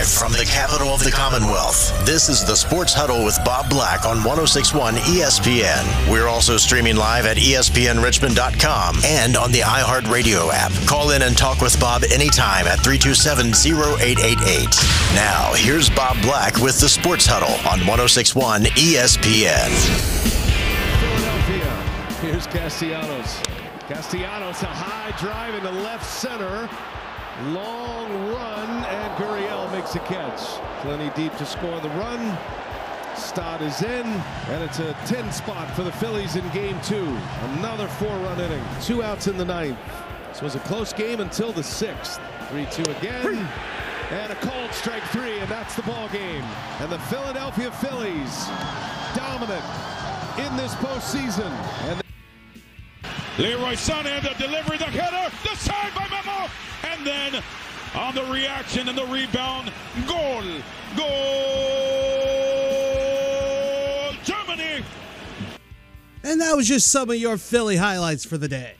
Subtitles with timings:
[0.00, 4.06] Live from the capital of the Commonwealth, this is the Sports Huddle with Bob Black
[4.06, 6.10] on 1061 ESPN.
[6.10, 10.72] We're also streaming live at ESPNRichmond.com and on the iHeartRadio app.
[10.88, 14.68] Call in and talk with Bob anytime at 327 0888.
[15.14, 19.68] Now, here's Bob Black with the Sports Huddle on 1061 ESPN.
[20.96, 21.76] Philadelphia.
[22.22, 23.42] Here's Castellanos.
[23.86, 26.70] Castellanos, a high drive into left center.
[27.48, 29.49] Long run, and Gurriel
[29.80, 30.40] makes a catch.
[30.82, 32.38] Plenty deep to score the run.
[33.16, 34.06] Stott is in,
[34.48, 37.16] and it's a 10 spot for the Phillies in game two.
[37.56, 38.62] Another four run inning.
[38.82, 39.78] Two outs in the ninth.
[40.28, 42.20] This was a close game until the sixth.
[42.50, 43.48] 3 2 again.
[44.10, 46.44] And a cold strike three, and that's the ball game.
[46.80, 48.48] And the Philadelphia Phillies
[49.14, 49.64] dominant
[50.36, 51.50] in this postseason.
[51.88, 52.02] And
[53.38, 56.50] Leroy Sané, the delivery, the header, the save by Memo,
[56.84, 57.42] and then
[57.94, 59.72] on the reaction and the rebound,
[60.06, 60.42] goal,
[60.96, 61.06] goal,
[64.24, 64.84] Germany.
[66.22, 68.74] And that was just some of your Philly highlights for the day.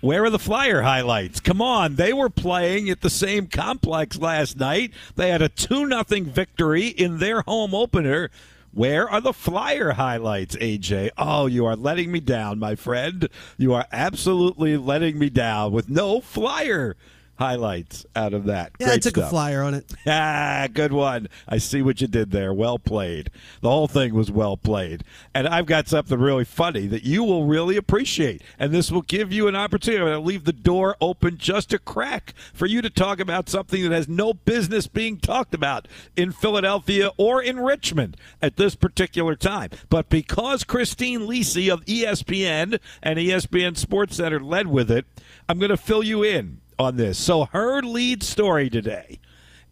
[0.00, 1.40] Where are the Flyer highlights?
[1.40, 4.92] Come on, they were playing at the same complex last night.
[5.16, 8.30] They had a 2 0 victory in their home opener.
[8.72, 11.10] Where are the Flyer highlights, AJ?
[11.18, 13.28] Oh, you are letting me down, my friend.
[13.56, 16.94] You are absolutely letting me down with no Flyer
[17.38, 18.72] highlights out of that.
[18.80, 19.26] Yeah, Great I took stuff.
[19.26, 19.84] a flyer on it.
[20.10, 21.28] Ah, good one.
[21.46, 22.52] I see what you did there.
[22.52, 23.30] Well played.
[23.60, 25.04] The whole thing was well played.
[25.34, 28.42] And I've got something really funny that you will really appreciate.
[28.58, 30.00] And this will give you an opportunity.
[30.02, 33.48] I'm going to leave the door open just a crack for you to talk about
[33.48, 38.74] something that has no business being talked about in Philadelphia or in Richmond at this
[38.74, 39.70] particular time.
[39.90, 45.06] But because Christine Lisi of ESPN and ESPN Sports Center led with it,
[45.48, 47.18] I'm going to fill you in on this.
[47.18, 49.18] So her lead story today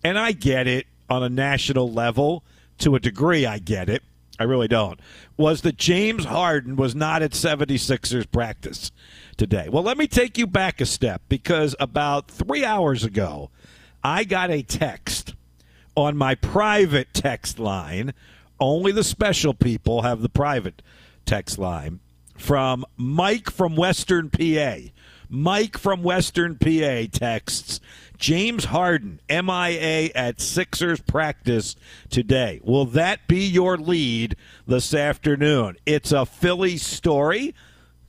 [0.05, 2.45] and I get it on a national level
[2.79, 3.47] to a degree.
[3.47, 4.03] I get it.
[4.39, 5.01] I really don't.
[5.37, 8.93] Was that James Harden was not at 76ers practice
[9.37, 9.69] today.
[9.69, 13.51] Well, let me take you back a step because about three hours ago,
[14.05, 15.35] I got a text
[15.97, 18.13] on my private text line.
[18.61, 20.83] Only the special people have the private
[21.25, 22.01] text line
[22.37, 24.77] from Mike from Western PA.
[25.29, 27.81] Mike from Western PA texts
[28.19, 31.77] James Harden, MIA at Sixers practice
[32.09, 32.61] today.
[32.65, 34.37] Will that be your lead
[34.67, 35.77] this afternoon?
[35.85, 37.55] It's a Philly story?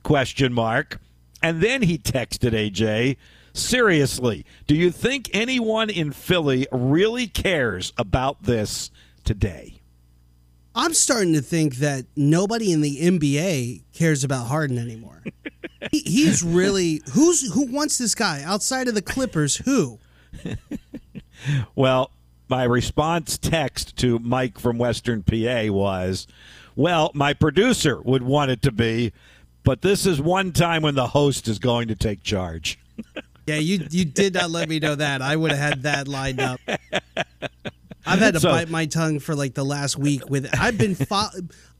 [0.02, 1.00] Question mark.
[1.42, 3.16] And then he texted AJ,
[3.52, 8.90] seriously, do you think anyone in Philly really cares about this
[9.24, 9.74] today?
[10.74, 15.22] I'm starting to think that nobody in the NBA cares about Harden anymore.
[15.90, 19.56] he, he's really who's who wants this guy outside of the Clippers?
[19.56, 19.98] Who?
[21.74, 22.10] Well,
[22.48, 26.26] my response text to Mike from Western PA was,
[26.76, 29.12] well, my producer would want it to be,
[29.64, 32.78] but this is one time when the host is going to take charge.
[33.46, 35.22] Yeah, you you did not let me know that.
[35.22, 36.60] I would have had that lined up.
[38.06, 40.94] I've had to So- bite my tongue for like the last week with I've been
[40.94, 41.28] fo-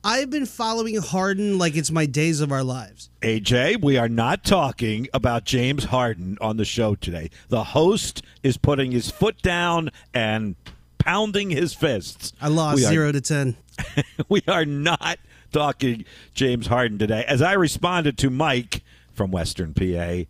[0.03, 3.09] I've been following Harden like it's my days of our lives.
[3.21, 7.29] AJ, we are not talking about James Harden on the show today.
[7.49, 10.55] The host is putting his foot down and
[10.99, 12.33] pounding his fists.
[12.41, 13.57] I lost We are- zero to ten.
[14.29, 15.19] we are not
[15.51, 17.25] talking James Harden today.
[17.27, 20.25] As I responded to Mike from Western PA,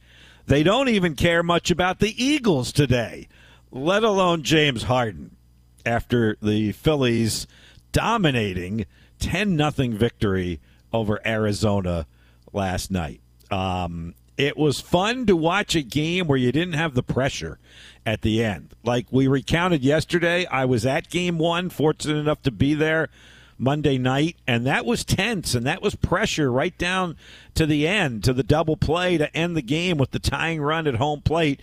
[0.48, 3.28] they don't even care much about the Eagles today,
[3.72, 5.36] let alone James Harden.
[5.86, 7.48] After the Phillies
[7.92, 8.86] dominating
[9.20, 10.60] 10 nothing victory
[10.94, 12.06] over Arizona
[12.54, 13.22] last night.
[13.52, 17.60] Um, it was fun to watch a game where you didn't have the pressure
[18.06, 18.74] at the end.
[18.84, 23.10] Like we recounted yesterday, I was at game one, fortunate enough to be there
[23.58, 27.18] Monday night, and that was tense and that was pressure right down
[27.56, 30.88] to the end, to the double play to end the game with the tying run
[30.88, 31.60] at home plate.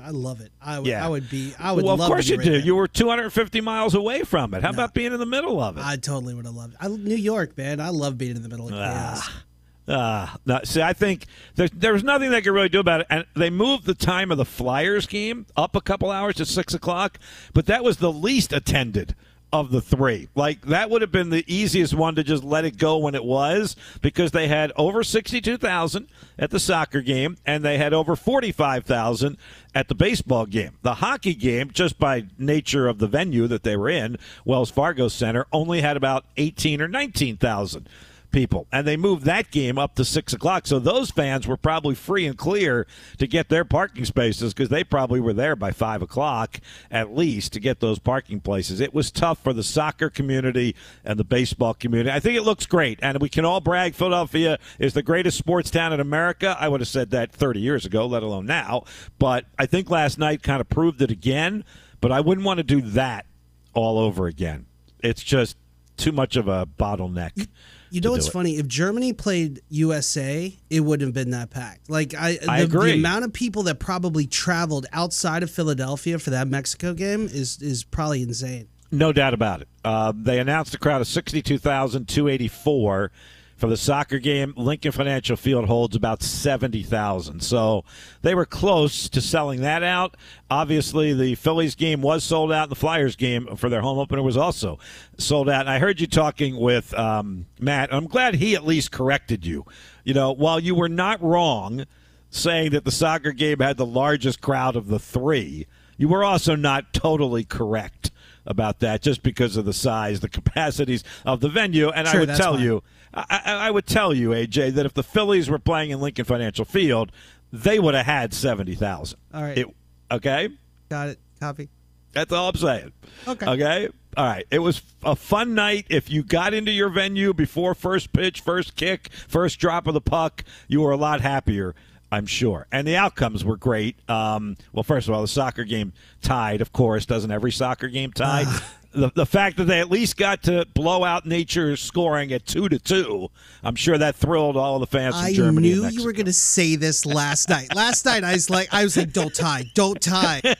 [0.02, 0.50] I love it.
[0.62, 0.88] I would.
[0.88, 1.04] Yeah.
[1.04, 1.54] I would be.
[1.58, 1.84] I would.
[1.84, 2.52] Well, of course you right do.
[2.52, 2.60] There.
[2.60, 4.62] You were 250 miles away from it.
[4.62, 5.84] How no, about being in the middle of it?
[5.84, 6.78] I totally would have loved it.
[6.80, 7.80] I, New York, man.
[7.80, 9.20] I love being in the middle of chaos.
[9.22, 9.42] Ah.
[9.88, 11.24] Uh, no, see, I think
[11.54, 13.06] there's there's nothing they could really do about it.
[13.08, 16.74] And they moved the time of the Flyers game up a couple hours to six
[16.74, 17.18] o'clock,
[17.54, 19.14] but that was the least attended
[19.52, 20.28] of the three.
[20.34, 23.24] Like that would have been the easiest one to just let it go when it
[23.24, 26.06] was because they had over 62,000
[26.38, 29.38] at the soccer game and they had over 45,000
[29.74, 30.72] at the baseball game.
[30.82, 35.08] The hockey game just by nature of the venue that they were in, Wells Fargo
[35.08, 37.88] Center, only had about 18 or 19,000
[38.30, 38.66] people.
[38.70, 40.66] And they moved that game up to 6 o'clock.
[40.66, 42.86] So those fans were probably free and clear
[43.18, 46.60] to get their parking spaces because they probably were there by 5 o'clock
[46.90, 48.80] at least to get those parking places.
[48.80, 52.10] It was tough for the soccer community and the baseball community.
[52.10, 52.98] I think it looks great.
[53.02, 56.56] And we can all brag Philadelphia is the greatest sports town in America.
[56.58, 58.84] I would have said that 30 years ago, let alone now.
[59.18, 61.64] But I think last night kind of proved it again.
[62.00, 63.26] But I wouldn't want to do that
[63.74, 64.66] all over again.
[65.00, 65.56] It's just
[65.96, 67.48] too much of a bottleneck.
[67.90, 68.58] You know what's funny?
[68.58, 71.88] If Germany played USA, it wouldn't have been that packed.
[71.88, 72.92] Like I, I the, agree.
[72.92, 77.60] the amount of people that probably traveled outside of Philadelphia for that Mexico game is
[77.62, 78.68] is probably insane.
[78.90, 79.68] No doubt about it.
[79.84, 83.10] Uh, they announced a crowd of sixty-two thousand two eighty-four
[83.58, 87.42] for the soccer game, Lincoln Financial Field holds about 70,000.
[87.42, 87.84] So
[88.22, 90.16] they were close to selling that out.
[90.48, 92.68] Obviously, the Phillies game was sold out.
[92.68, 94.78] The Flyers game for their home opener was also
[95.18, 95.62] sold out.
[95.62, 97.92] And I heard you talking with um, Matt.
[97.92, 99.66] I'm glad he at least corrected you.
[100.04, 101.84] You know, while you were not wrong
[102.30, 106.54] saying that the soccer game had the largest crowd of the three, you were also
[106.54, 108.12] not totally correct
[108.46, 111.90] about that just because of the size, the capacities of the venue.
[111.90, 112.62] And sure, I would tell fine.
[112.62, 112.82] you,
[113.14, 116.64] I, I, would tell you, AJ, that if the Phillies were playing in Lincoln Financial
[116.64, 117.10] Field,
[117.52, 119.18] they would have had seventy thousand.
[119.32, 119.58] All right.
[119.58, 119.66] It,
[120.10, 120.50] okay.
[120.88, 121.18] Got it.
[121.40, 121.68] Copy.
[122.12, 122.92] That's all I'm saying.
[123.26, 123.46] Okay.
[123.46, 123.88] Okay.
[124.16, 124.46] All right.
[124.50, 125.86] It was a fun night.
[125.88, 130.00] If you got into your venue before first pitch, first kick, first drop of the
[130.00, 131.74] puck, you were a lot happier.
[132.10, 132.66] I'm sure.
[132.72, 133.96] And the outcomes were great.
[134.08, 137.04] Um, well, first of all, the soccer game tied, of course.
[137.04, 138.44] Doesn't every soccer game tie?
[138.92, 142.68] The, the fact that they at least got to blow out nature's scoring at two
[142.68, 143.28] to two,
[143.62, 145.72] I'm sure that thrilled all the fans from I Germany.
[145.72, 147.74] I knew you were going to say this last night.
[147.74, 150.40] Last night, I was like, I was like, don't tie, don't tie.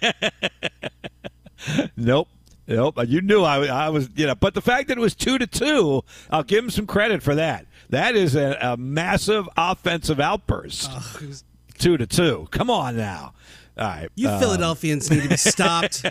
[1.97, 2.29] nope.
[2.71, 4.35] Nope, you knew I, I was, you know.
[4.35, 7.35] But the fact that it was two to two, I'll give him some credit for
[7.35, 7.65] that.
[7.89, 10.93] That is a, a massive offensive outburst.
[11.23, 11.45] was...
[11.79, 12.47] Two to two.
[12.51, 13.33] Come on now.
[13.79, 14.09] All right.
[14.17, 16.05] You uh, Philadelphians need to be stopped.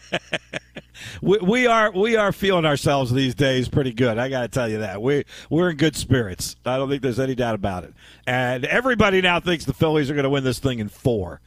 [1.22, 4.18] we, we are we are feeling ourselves these days pretty good.
[4.18, 6.56] I got to tell you that we we're in good spirits.
[6.66, 7.94] I don't think there's any doubt about it.
[8.26, 11.42] And everybody now thinks the Phillies are going to win this thing in four.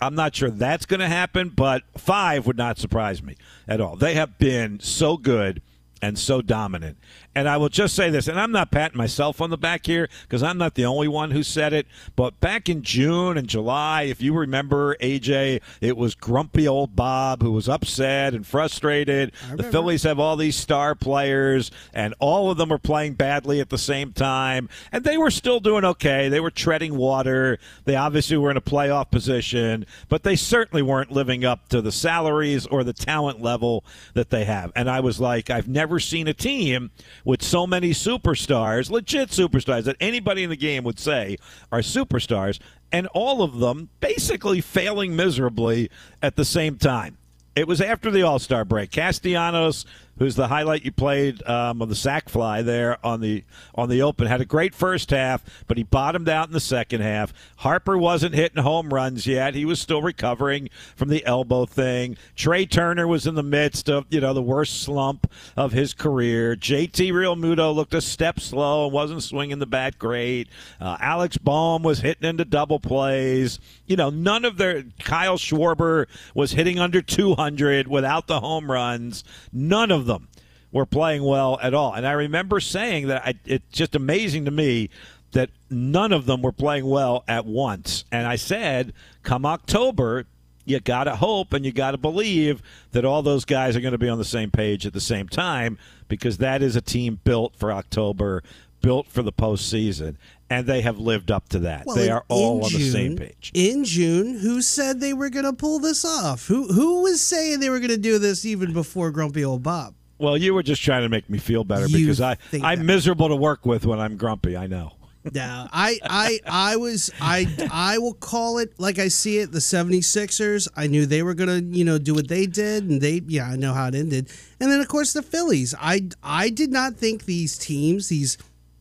[0.00, 3.36] I'm not sure that's going to happen, but five would not surprise me
[3.68, 3.96] at all.
[3.96, 5.60] They have been so good
[6.02, 6.96] and so dominant.
[7.32, 10.08] And I will just say this, and I'm not patting myself on the back here
[10.22, 11.86] because I'm not the only one who said it.
[12.16, 17.40] But back in June and July, if you remember, AJ, it was grumpy old Bob
[17.40, 19.30] who was upset and frustrated.
[19.54, 23.70] The Phillies have all these star players, and all of them are playing badly at
[23.70, 24.68] the same time.
[24.90, 26.28] And they were still doing okay.
[26.28, 27.60] They were treading water.
[27.84, 31.92] They obviously were in a playoff position, but they certainly weren't living up to the
[31.92, 33.84] salaries or the talent level
[34.14, 34.72] that they have.
[34.74, 36.90] And I was like, I've never seen a team
[37.24, 41.36] with so many superstars, legit superstars that anybody in the game would say
[41.70, 42.58] are superstars,
[42.92, 45.90] and all of them basically failing miserably
[46.22, 47.16] at the same time.
[47.60, 48.90] It was after the All Star break.
[48.90, 49.84] Castellanos
[50.20, 53.42] who's the highlight you played um, of the sack fly there on the
[53.74, 54.26] on the open.
[54.26, 57.32] Had a great first half, but he bottomed out in the second half.
[57.56, 62.16] Harper wasn't hitting home runs yet; he was still recovering from the elbow thing.
[62.36, 66.54] Trea Turner was in the midst of you know the worst slump of his career.
[66.54, 70.48] JT Realmuto looked a step slow and wasn't swinging the bat great.
[70.80, 73.58] Uh, Alec Bohm was hitting into double plays.
[73.86, 77.49] You know, none of their Kyle Schwarber was hitting under 200
[77.88, 79.24] without the home runs.
[79.52, 80.28] None of them them
[80.72, 81.94] were playing well at all.
[81.94, 84.90] And I remember saying that I, it's just amazing to me
[85.32, 88.04] that none of them were playing well at once.
[88.10, 88.92] And I said,
[89.22, 90.26] come October,
[90.64, 93.92] you got to hope and you got to believe that all those guys are going
[93.92, 95.78] to be on the same page at the same time
[96.08, 98.42] because that is a team built for October,
[98.82, 100.16] built for the postseason.
[100.50, 101.86] And they have lived up to that.
[101.86, 103.52] Well, they are all on the same page.
[103.54, 106.48] In June, who said they were going to pull this off?
[106.48, 109.94] Who who was saying they were going to do this even before Grumpy Old Bob?
[110.18, 112.84] Well, you were just trying to make me feel better You because I, think I'm
[112.84, 114.54] miserable to work with when I'm grumpy.
[114.54, 114.92] I know.
[115.34, 119.52] No, I, I, I was, I, I will call it like I see it.
[119.52, 123.20] The 76ers, I knew they were gonna, you know, do what they did, and they,
[123.26, 124.30] yeah, I know how it ended.
[124.60, 125.74] And then of course the Phillies.
[125.78, 128.38] I, I did not think these teams, these,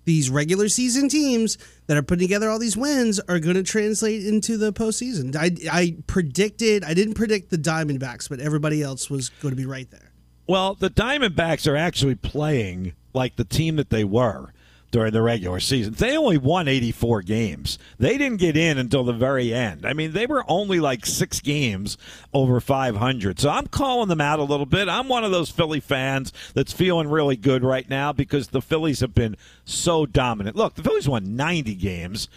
[0.09, 4.25] these regular season teams that are putting together all these wins are going to translate
[4.25, 5.35] into the postseason.
[5.35, 9.67] I, I predicted, I didn't predict the Diamondbacks, but everybody else was going to be
[9.67, 10.11] right there.
[10.47, 14.51] Well, the Diamondbacks are actually playing like the team that they were
[14.91, 15.93] during the regular season.
[15.93, 17.77] They only won 84 games.
[17.97, 19.85] They didn't get in until the very end.
[19.85, 21.97] I mean, they were only like six games
[22.33, 23.39] over 500.
[23.39, 24.89] So I'm calling them out a little bit.
[24.89, 29.01] I'm one of those Philly fans that's feeling really good right now because the Phillies
[29.01, 30.55] have been so dominant.
[30.55, 32.27] Look, the Phillies won 90 games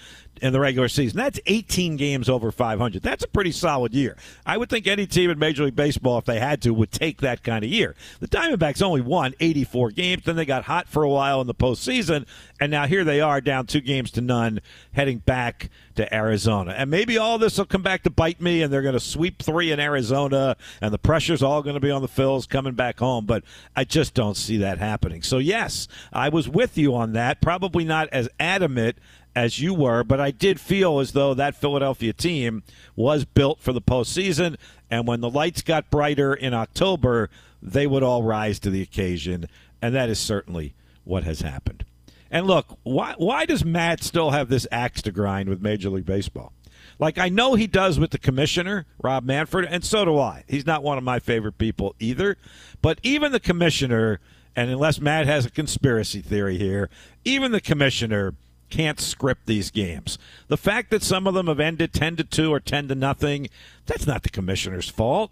[0.42, 1.16] in the regular season.
[1.16, 3.00] That's 18 games over 500.
[3.00, 4.16] That's a pretty solid year.
[4.44, 7.20] I would think any team in Major League Baseball, if they had to, would take
[7.20, 7.94] that kind of year.
[8.18, 11.54] The Diamondbacks only won 84 games, then they got hot for a while in the
[11.54, 12.26] postseason,
[12.60, 14.60] and now here they are down two games to none,
[14.92, 16.74] heading back to Arizona.
[16.76, 19.42] And maybe all this will come back to bite me, and they're going to sweep
[19.42, 22.98] three in Arizona, and the pressure's all going to be on the Phils coming back
[22.98, 23.26] home.
[23.26, 23.44] But
[23.76, 25.22] I just don't see that happening.
[25.22, 27.40] So, yes, I was with you on that.
[27.40, 28.96] Probably not as adamant
[29.34, 32.62] as you were, but I did feel as though that Philadelphia team
[32.94, 34.56] was built for the postseason.
[34.90, 37.30] And when the lights got brighter in October,
[37.62, 39.46] they would all rise to the occasion.
[39.80, 40.74] And that is certainly
[41.04, 41.84] what has happened.
[42.30, 46.06] And look, why, why does Matt still have this axe to grind with Major League
[46.06, 46.52] Baseball?
[46.98, 50.44] Like I know he does with the commissioner, Rob Manfred, and so do I.
[50.46, 52.36] He's not one of my favorite people either.
[52.80, 54.20] But even the commissioner,
[54.54, 56.90] and unless Matt has a conspiracy theory here,
[57.24, 58.34] even the commissioner
[58.72, 60.18] can't script these games.
[60.48, 63.48] The fact that some of them have ended 10 to 2 or 10 to nothing,
[63.84, 65.30] that's not the commissioner's fault.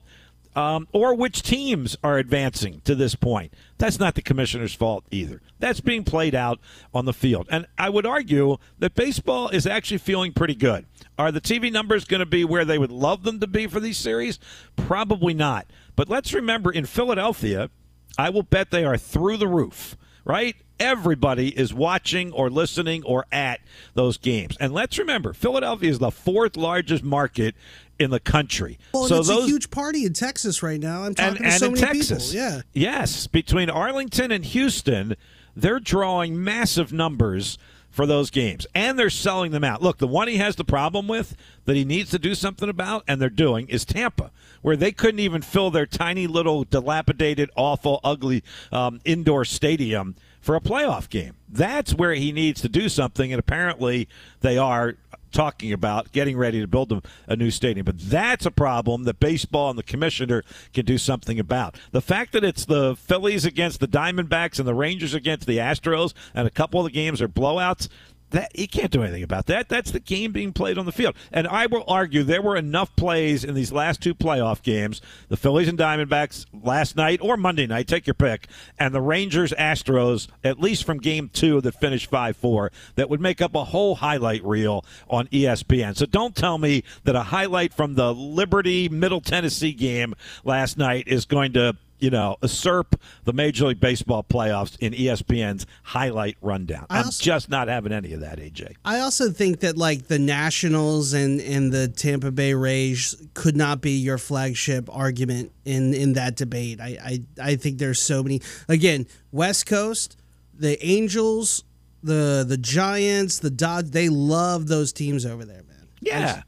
[0.54, 3.54] Um, or which teams are advancing to this point.
[3.78, 5.40] That's not the commissioner's fault either.
[5.61, 6.59] That's being played out
[6.92, 7.47] on the field.
[7.50, 10.87] And I would argue that baseball is actually feeling pretty good.
[11.16, 13.78] Are the TV numbers going to be where they would love them to be for
[13.78, 14.40] these series?
[14.75, 15.66] Probably not.
[15.94, 17.70] But let's remember in Philadelphia,
[18.18, 20.56] I will bet they are through the roof, right?
[20.80, 23.60] Everybody is watching or listening or at
[23.94, 24.56] those games.
[24.58, 27.54] And let's remember, Philadelphia is the fourth largest market
[27.99, 28.78] in the country.
[28.94, 31.04] Well, so it's those a huge party in Texas right now.
[31.04, 32.32] I'm talking and, to so many Texas.
[32.32, 32.50] people.
[32.50, 32.62] Yeah.
[32.72, 35.16] Yes, between Arlington and Houston,
[35.54, 37.58] they're drawing massive numbers
[37.90, 39.82] for those games, and they're selling them out.
[39.82, 43.04] Look, the one he has the problem with that he needs to do something about,
[43.06, 44.30] and they're doing, is Tampa,
[44.62, 50.56] where they couldn't even fill their tiny little dilapidated, awful, ugly um, indoor stadium for
[50.56, 51.35] a playoff game.
[51.49, 54.09] That's where he needs to do something, and apparently
[54.40, 54.97] they are
[55.32, 57.85] talking about getting ready to build a, a, new stadium.
[57.85, 60.42] But that's a problem that baseball and the commissioner
[60.73, 61.78] can do something about.
[61.92, 66.14] The fact that it's the Phillies against the Diamondbacks and the Rangers against the Astros,
[66.35, 67.88] and a couple of the games are blowouts,
[68.30, 69.68] that he can't do anything about that.
[69.68, 71.14] That's the game being played on the field.
[71.32, 75.37] And I will argue there were enough plays in these last two playoff games, the
[75.37, 80.28] Phillies and Diamondbacks last night or Monday night, take your pick, and the Rangers Astros,
[80.44, 83.96] at least from game two that finished 5 4, that would make up a whole
[83.96, 85.96] highlight reel on ESPN.
[85.96, 91.08] So don't tell me that a highlight from the Liberty Middle Tennessee game last night
[91.08, 96.87] is going to you know, usurp the Major League Baseball playoffs in ESPN's highlight rundown.
[96.90, 98.75] I am just not having any of that, AJ.
[98.85, 103.80] I also think that like the Nationals and and the Tampa Bay Rays could not
[103.80, 106.80] be your flagship argument in in that debate.
[106.80, 108.40] I I, I think there's so many.
[108.69, 110.16] Again, West Coast,
[110.54, 111.64] the Angels,
[112.02, 115.88] the the Giants, the Dodgers, they love those teams over there, man.
[116.00, 116.42] Yeah.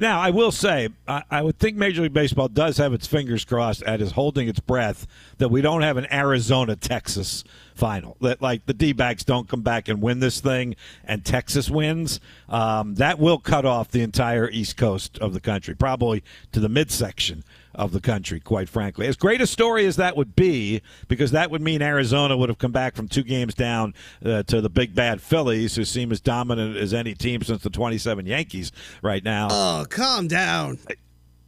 [0.00, 3.44] Now, I will say, I, I, would think Major League Baseball does have its fingers
[3.44, 7.42] crossed and is holding its breath that we don't have an Arizona Texas
[7.74, 8.16] final.
[8.20, 12.20] That, like, the D backs don't come back and win this thing and Texas wins.
[12.48, 16.68] Um, that will cut off the entire East Coast of the country, probably to the
[16.68, 17.42] midsection
[17.78, 19.06] of the country, quite frankly.
[19.06, 22.58] As great a story as that would be, because that would mean Arizona would have
[22.58, 23.94] come back from two games down
[24.24, 27.70] uh, to the big bad Phillies, who seem as dominant as any team since the
[27.70, 29.48] 27 Yankees right now.
[29.50, 30.78] Oh, calm down.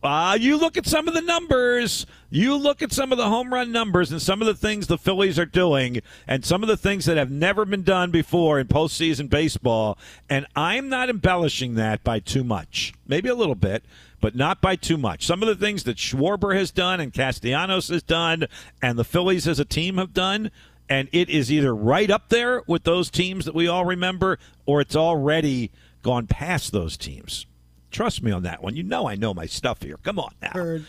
[0.03, 2.07] Uh, you look at some of the numbers.
[2.31, 4.97] You look at some of the home run numbers and some of the things the
[4.97, 8.67] Phillies are doing and some of the things that have never been done before in
[8.67, 9.99] postseason baseball.
[10.29, 12.95] And I'm not embellishing that by too much.
[13.07, 13.85] Maybe a little bit,
[14.23, 15.27] but not by too much.
[15.27, 18.47] Some of the things that Schwarber has done and Castellanos has done
[18.81, 20.51] and the Phillies as a team have done,
[20.89, 24.81] and it is either right up there with those teams that we all remember or
[24.81, 25.71] it's already
[26.03, 27.45] gone past those teams.
[27.91, 28.77] Trust me on that one.
[28.77, 29.97] You know I know my stuff here.
[30.03, 30.51] Come on now.
[30.53, 30.87] Heard.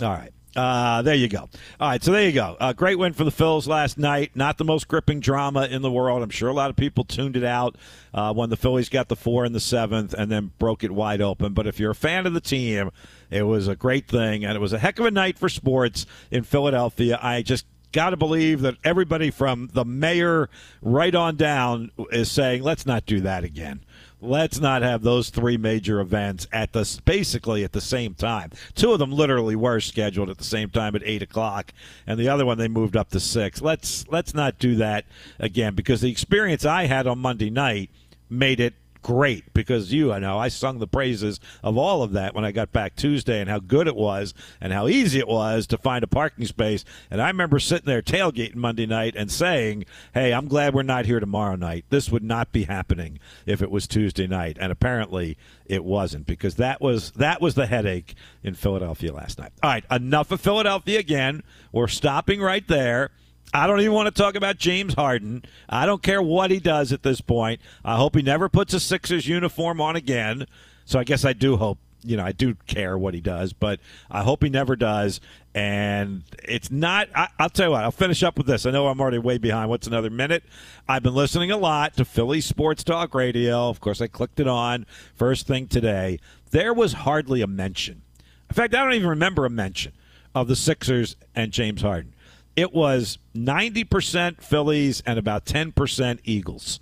[0.00, 0.32] All right.
[0.54, 1.48] Uh, there you go.
[1.80, 2.56] All right, so there you go.
[2.60, 4.32] Uh, great win for the Phils last night.
[4.34, 6.22] Not the most gripping drama in the world.
[6.22, 7.76] I'm sure a lot of people tuned it out
[8.12, 11.22] uh, when the Phillies got the four in the seventh and then broke it wide
[11.22, 11.54] open.
[11.54, 12.90] But if you're a fan of the team,
[13.30, 16.04] it was a great thing, and it was a heck of a night for sports
[16.30, 17.18] in Philadelphia.
[17.22, 20.50] I just got to believe that everybody from the mayor
[20.82, 23.80] right on down is saying, let's not do that again
[24.22, 28.50] let's not have those three major events at the basically at the same time.
[28.74, 31.72] Two of them literally were scheduled at the same time at eight o'clock,
[32.06, 33.60] and the other one they moved up to six.
[33.60, 35.04] Let's let's not do that
[35.38, 37.90] again because the experience I had on Monday night
[38.30, 42.34] made it great because you, I know, I sung the praises of all of that
[42.34, 45.66] when I got back Tuesday and how good it was and how easy it was
[45.68, 46.84] to find a parking space.
[47.10, 49.84] And I remember sitting there tailgating Monday night and saying,
[50.14, 51.84] hey, I'm glad we're not here tomorrow night.
[51.90, 54.56] This would not be happening if it was Tuesday night.
[54.60, 55.36] And apparently
[55.66, 59.52] it wasn't because that was that was the headache in Philadelphia last night.
[59.62, 61.42] All right, enough of Philadelphia again.
[61.72, 63.10] We're stopping right there.
[63.54, 65.44] I don't even want to talk about James Harden.
[65.68, 67.60] I don't care what he does at this point.
[67.84, 70.46] I hope he never puts a Sixers uniform on again.
[70.86, 73.78] So I guess I do hope, you know, I do care what he does, but
[74.10, 75.20] I hope he never does.
[75.54, 78.64] And it's not, I, will tell you what, I'll finish up with this.
[78.64, 79.68] I know I'm already way behind.
[79.68, 80.44] What's another minute?
[80.88, 83.68] I've been listening a lot to Philly Sports Talk Radio.
[83.68, 86.18] Of course, I clicked it on first thing today.
[86.52, 88.00] There was hardly a mention.
[88.48, 89.92] In fact, I don't even remember a mention
[90.34, 92.14] of the Sixers and James Harden
[92.56, 96.80] it was 90% Phillies and about 10% Eagles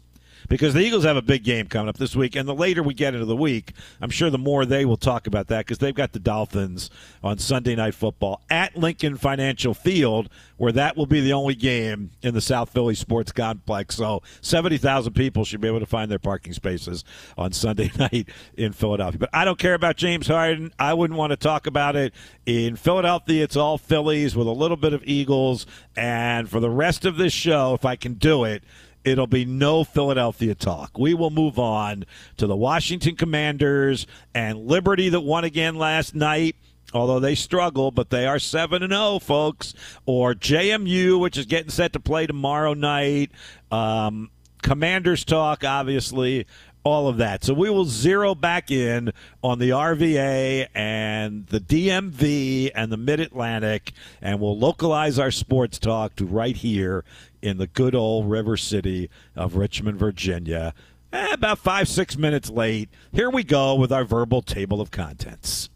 [0.51, 2.35] because the Eagles have a big game coming up this week.
[2.35, 5.29] And the later we get into the week, I'm sure the more they will talk
[5.29, 6.91] about that because they've got the Dolphins
[7.23, 12.11] on Sunday Night Football at Lincoln Financial Field, where that will be the only game
[12.21, 13.95] in the South Philly Sports Complex.
[13.95, 17.05] So 70,000 people should be able to find their parking spaces
[17.39, 19.21] on Sunday night in Philadelphia.
[19.21, 20.73] But I don't care about James Harden.
[20.81, 22.13] I wouldn't want to talk about it.
[22.45, 25.65] In Philadelphia, it's all Phillies with a little bit of Eagles.
[25.95, 28.65] And for the rest of this show, if I can do it,
[29.05, 30.99] it'll be no Philadelphia talk.
[30.99, 32.05] We will move on
[32.37, 36.57] to the Washington Commanders and Liberty that won again last night.
[36.93, 39.75] Although they struggle, but they are 7 and 0, folks.
[40.07, 43.31] Or JMU, which is getting set to play tomorrow night.
[43.71, 44.31] Um,
[44.63, 46.47] Commanders talk, obviously
[46.83, 47.45] all of that.
[47.45, 53.21] So we will zero back in on the RVA and the DMV and the Mid
[53.21, 57.05] Atlantic, and we'll localize our sports talk to right here
[57.43, 60.75] in the good old River City of Richmond, Virginia.
[61.13, 62.89] Eh, about five, six minutes late.
[63.13, 65.69] Here we go with our verbal table of contents.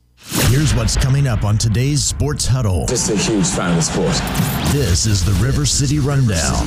[0.48, 2.87] Here's what's coming up on today's Sports Huddle.
[2.87, 6.66] Just a huge fan of the sport This is the River City Rundown.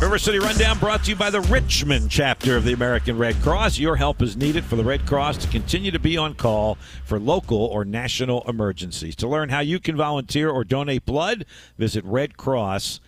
[0.00, 3.78] River City Rundown brought to you by the Richmond chapter of the American Red Cross.
[3.78, 7.18] Your help is needed for the Red Cross to continue to be on call for
[7.20, 9.14] local or national emergencies.
[9.16, 11.44] To learn how you can volunteer or donate blood,
[11.76, 13.00] visit Red Cross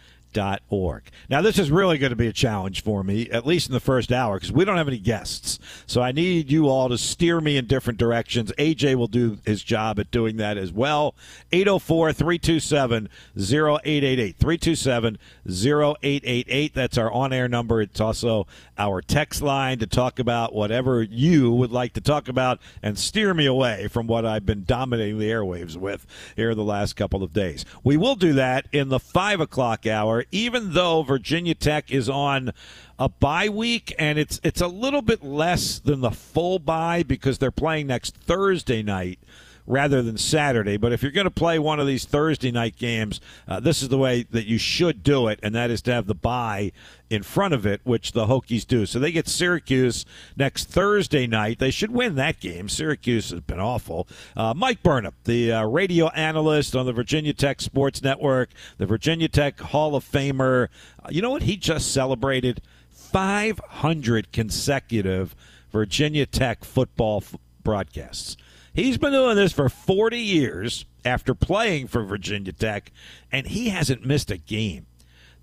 [0.69, 1.05] org.
[1.29, 3.81] Now, this is really going to be a challenge for me, at least in the
[3.81, 5.59] first hour, because we don't have any guests.
[5.87, 8.53] So I need you all to steer me in different directions.
[8.59, 11.15] AJ will do his job at doing that as well.
[11.53, 14.37] 804 327 0888.
[14.37, 15.19] 327
[15.49, 16.75] 0888.
[16.75, 17.81] That's our on air number.
[17.81, 22.61] It's also our text line to talk about whatever you would like to talk about
[22.83, 26.95] and steer me away from what I've been dominating the airwaves with here the last
[26.97, 27.65] couple of days.
[27.83, 32.53] We will do that in the 5 o'clock hour even though Virginia Tech is on
[32.99, 37.39] a bye week and it's it's a little bit less than the full bye because
[37.39, 39.19] they're playing next Thursday night
[39.67, 40.77] rather than Saturday.
[40.77, 43.89] But if you're going to play one of these Thursday night games, uh, this is
[43.89, 46.73] the way that you should do it, and that is to have the bye
[47.11, 48.87] in front of it, which the Hokies do.
[48.87, 50.05] So they get Syracuse
[50.37, 51.59] next Thursday night.
[51.59, 52.69] They should win that game.
[52.69, 54.09] Syracuse has been awful.
[54.37, 59.29] Uh, Mike Burnop, the uh, radio analyst on the Virginia Tech Sports Network, the Virginia
[59.29, 60.69] Tech Hall of Famer.
[61.03, 62.61] Uh, you know what he just celebrated?
[62.91, 65.37] 500 consecutive
[65.71, 68.37] Virginia Tech football f- broadcasts.
[68.75, 72.91] He's been doing this for 40 years after playing for Virginia Tech,
[73.31, 74.87] and he hasn't missed a game.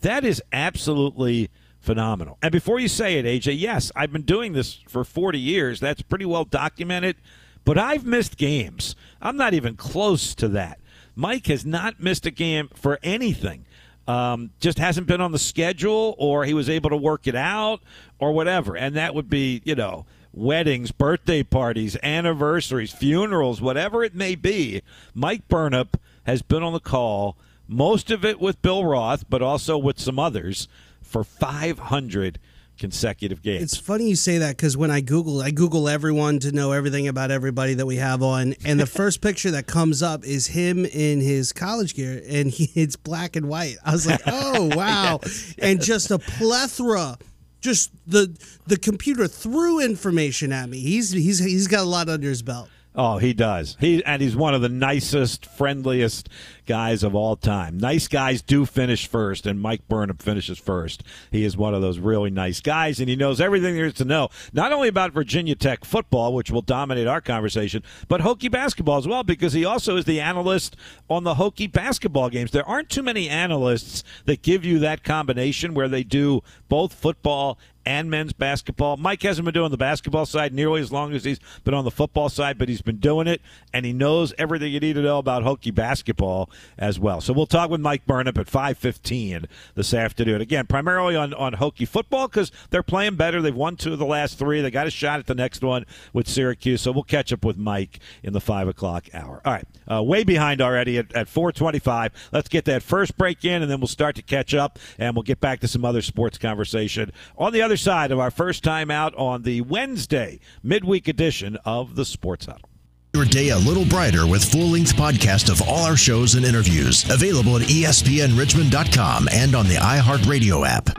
[0.01, 2.37] That is absolutely phenomenal.
[2.41, 5.79] And before you say it, AJ, yes, I've been doing this for 40 years.
[5.79, 7.15] That's pretty well documented.
[7.63, 8.95] But I've missed games.
[9.21, 10.79] I'm not even close to that.
[11.15, 13.65] Mike has not missed a game for anything.
[14.07, 17.81] Um, just hasn't been on the schedule, or he was able to work it out,
[18.19, 18.75] or whatever.
[18.75, 24.81] And that would be, you know, weddings, birthday parties, anniversaries, funerals, whatever it may be.
[25.13, 29.77] Mike Burnop has been on the call, most of it with Bill Roth, but also
[29.77, 30.67] with some others,
[31.01, 32.39] for 500
[32.77, 33.61] consecutive games.
[33.61, 37.07] It's funny you say that because when I Google, I Google everyone to know everything
[37.07, 40.85] about everybody that we have on, and the first picture that comes up is him
[40.85, 43.75] in his college gear, and he, it's black and white.
[43.85, 47.17] I was like, oh wow, yes, and just a plethora
[47.61, 48.35] just the
[48.67, 50.79] the computer threw information at me.
[50.79, 52.69] He's he's he's got a lot under his belt.
[52.93, 53.77] Oh, he does.
[53.79, 56.27] He and he's one of the nicest, friendliest
[56.65, 57.77] guys of all time.
[57.77, 61.01] Nice guys do finish first, and Mike Burnop finishes first.
[61.31, 64.05] He is one of those really nice guys, and he knows everything there is to
[64.05, 68.97] know, not only about Virginia Tech football, which will dominate our conversation, but Hokie basketball
[68.97, 70.75] as well, because he also is the analyst
[71.09, 72.51] on the Hokie basketball games.
[72.51, 77.57] There aren't too many analysts that give you that combination where they do both football
[77.85, 78.97] and men's basketball.
[78.97, 81.91] Mike hasn't been doing the basketball side nearly as long as he's been on the
[81.91, 83.41] football side, but he's been doing it,
[83.73, 87.21] and he knows everything you need to know about Hokie basketball as well.
[87.21, 90.41] So we'll talk with Mike Burnop at 5:15 this afternoon.
[90.41, 93.41] Again, primarily on on Hokie football because they're playing better.
[93.41, 94.61] They've won two of the last three.
[94.61, 96.81] They got a shot at the next one with Syracuse.
[96.81, 99.41] So we'll catch up with Mike in the five o'clock hour.
[99.45, 102.11] All right, uh, way behind already at, at 4:25.
[102.31, 105.23] Let's get that first break in, and then we'll start to catch up, and we'll
[105.23, 108.91] get back to some other sports conversation on the other side of our first time
[108.91, 112.69] out on the Wednesday midweek edition of the Sports Huddle.
[113.13, 117.03] Your day a little brighter with full length podcast of all our shows and interviews.
[117.09, 120.89] Available at ESPNRichmond.com and on the iHeartRadio app.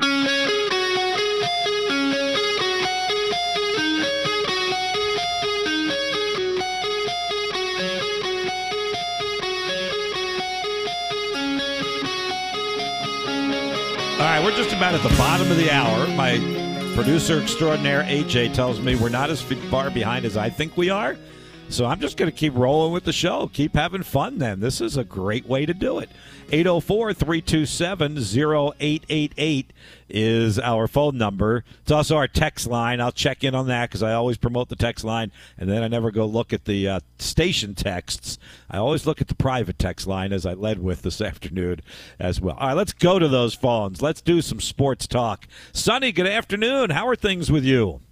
[14.23, 16.07] All right, we're just about at the bottom of the hour.
[16.09, 16.62] My
[16.95, 21.17] producer extraordinaire AJ tells me we're not as far behind as I think we are.
[21.73, 23.49] So I'm just going to keep rolling with the show.
[23.51, 24.61] Keep having fun then.
[24.61, 26.11] This is a great way to do it.
[26.51, 29.73] 804 327 0888
[30.11, 31.65] is our phone number.
[31.81, 33.01] It's also our text line.
[33.01, 35.89] I'll check in on that because I always promote the text line and then I
[35.89, 38.39] never go look at the uh, station texts.
[38.69, 41.81] I always look at the private text line as I led with this afternoon
[42.19, 42.57] as well.
[42.59, 44.03] All right, let's go to those phones.
[44.03, 45.49] Let's do some sports talk.
[45.73, 46.91] Sonny, good afternoon.
[46.91, 48.03] How are things with you?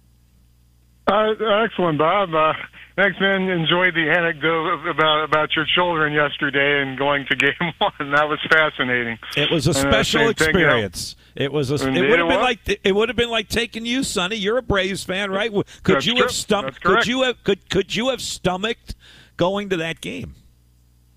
[1.11, 2.33] Uh, excellent, Bob.
[2.33, 2.53] Uh,
[2.95, 3.43] Thanks, man.
[3.49, 8.11] Enjoyed the anecdote about about your children yesterday and going to game one.
[8.11, 9.17] That was fascinating.
[9.37, 11.15] It was a special experience.
[11.35, 11.75] It was a.
[11.75, 14.35] It would have been like it would have been like taking you, Sonny.
[14.35, 15.51] You're a Braves fan, right?
[15.51, 16.23] Could That's you true.
[16.23, 16.83] have stomached?
[16.83, 18.95] Could you have could could you have stomached
[19.37, 20.35] going to that game?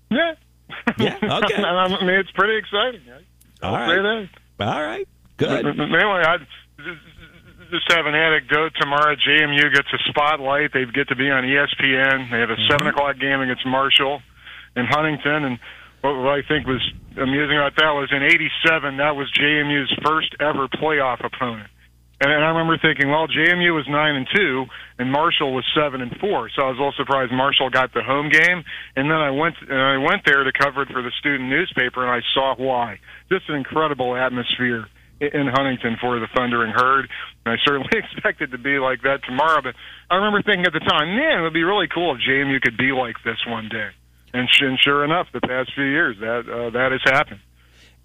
[0.09, 0.35] Yeah.
[0.97, 1.17] Yeah.
[1.43, 1.61] Okay.
[1.61, 3.01] I mean, it's pretty exciting.
[3.61, 4.29] All right.
[4.59, 5.07] All right.
[5.37, 5.65] Good.
[5.65, 6.37] Anyway, I
[7.71, 8.73] just have an anecdote.
[8.79, 10.73] Tomorrow, JMU gets a spotlight.
[10.73, 12.31] They get to be on ESPN.
[12.31, 12.71] They have a mm-hmm.
[12.71, 14.21] seven o'clock game against Marshall
[14.75, 15.59] in Huntington, and
[16.01, 16.83] what, I think was
[17.17, 21.69] amusing about that was in '87 that was JMU's first ever playoff opponent.
[22.21, 24.65] And, and I remember thinking, well, JMU was nine and two,
[24.97, 26.49] and Marshall was seven and four.
[26.55, 28.63] So I was a little surprised Marshall got the home game.
[28.95, 32.05] And then I went and I went there to cover it for the student newspaper,
[32.05, 32.99] and I saw why.
[33.29, 34.87] Just an incredible atmosphere
[35.19, 37.09] in Huntington for the Thundering Herd.
[37.45, 39.61] And I certainly expected to be like that tomorrow.
[39.61, 39.75] But
[40.09, 42.77] I remember thinking at the time, man, it would be really cool if JMU could
[42.77, 43.89] be like this one day.
[44.33, 47.39] And, and sure enough, the past few years, that uh, that has happened.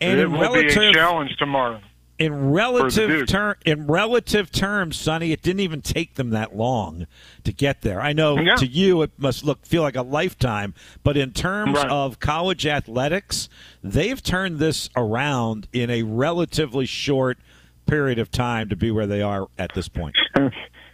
[0.01, 1.81] And it will relative, be a challenge tomorrow.
[2.21, 7.07] In relative term, in relative terms, Sonny, it didn't even take them that long
[7.45, 7.99] to get there.
[8.01, 8.57] I know Yeah.
[8.57, 11.89] to you it must look feel like a lifetime, but in terms Right.
[11.91, 13.49] of college athletics,
[13.83, 17.39] they've turned this around in a relatively short
[17.87, 20.15] period of time to be where they are at this point.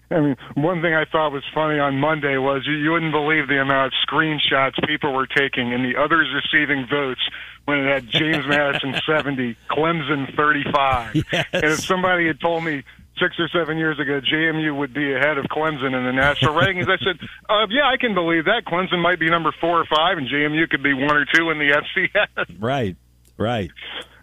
[0.08, 3.48] I mean, one thing I thought was funny on Monday was you, you wouldn't believe
[3.48, 7.20] the amount of screenshots people were taking and the others receiving votes
[7.66, 11.14] when it had James Madison 70, Clemson 35.
[11.32, 11.46] Yes.
[11.52, 12.82] And if somebody had told me
[13.18, 16.88] six or seven years ago JMU would be ahead of Clemson in the national rankings,
[16.88, 18.64] I said, uh, yeah, I can believe that.
[18.66, 21.58] Clemson might be number four or five, and JMU could be one or two in
[21.58, 22.56] the FCS.
[22.58, 22.96] Right,
[23.36, 23.70] right.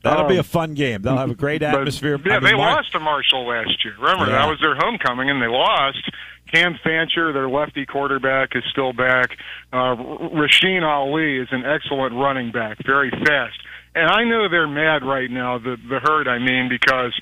[0.03, 1.01] That'll be Um, a fun game.
[1.01, 2.19] They'll have a great But, atmosphere.
[2.25, 3.95] yeah, I mean, they lost to Marshall last year.
[3.99, 4.33] Remember, Yeah.
[4.39, 6.03] that was their homecoming, and they lost.
[6.51, 9.37] Cam Fancher, their lefty quarterback, is still back.
[9.71, 13.57] Uh, Rasheen Ali is an excellent running back, very fast.
[13.95, 17.13] And I know they're mad right now, the the herd, I mean, because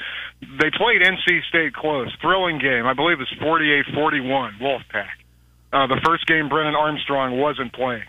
[0.42, 2.10] they played NC State close.
[2.22, 2.86] Thrilling game.
[2.86, 5.12] I believe it's 48-41, Wolfpack.
[5.74, 8.08] Uh, the first game, Brennan Armstrong wasn't playing.